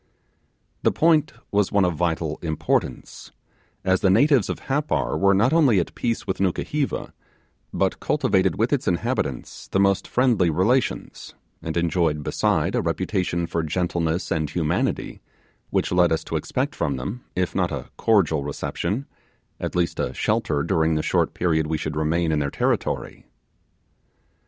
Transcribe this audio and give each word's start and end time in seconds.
The 0.81 0.91
point 0.91 1.31
was 1.51 1.71
one 1.71 1.85
of 1.85 1.93
vital 1.93 2.39
importance, 2.41 3.31
as 3.83 4.01
the 4.01 4.09
natives 4.09 4.49
of 4.49 4.61
Happar 4.61 5.15
were 5.15 5.35
not 5.35 5.53
only 5.53 5.79
at 5.79 5.93
peace 5.93 6.25
with 6.25 6.39
Nukuheva, 6.39 7.13
but 7.71 7.99
cultivated 7.99 8.57
with 8.57 8.73
its 8.73 8.87
inhabitants 8.87 9.67
the 9.67 9.79
most 9.79 10.07
friendly 10.07 10.49
relations, 10.49 11.35
and 11.61 11.77
enjoyed 11.77 12.23
besides 12.23 12.75
a 12.75 12.81
reputation 12.81 13.45
for 13.45 13.61
gentleness 13.61 14.31
and 14.31 14.49
humanity 14.49 15.21
which 15.69 15.91
led 15.91 16.11
us 16.11 16.23
to 16.23 16.35
expect 16.35 16.73
from 16.73 16.95
them, 16.97 17.23
if 17.35 17.53
not 17.53 17.71
a 17.71 17.91
cordial 17.95 18.43
reception, 18.43 19.05
at 19.59 19.75
least 19.75 19.99
a 19.99 20.15
shelter 20.15 20.63
during 20.63 20.95
the 20.95 21.03
short 21.03 21.35
period 21.35 21.67
we 21.67 21.77
should 21.77 21.95
remain 21.95 22.31
in 22.31 22.39
their 22.39 22.49
territory. 22.49 23.27